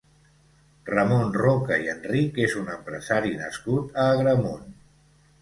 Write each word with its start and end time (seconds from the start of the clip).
Ramon 0.89 1.29
Roca 1.41 1.77
i 1.83 1.91
Enrich 1.93 2.39
és 2.47 2.57
un 2.63 2.73
empresari 2.77 3.35
nascut 3.43 3.95
a 4.07 4.09
Agramunt. 4.17 4.67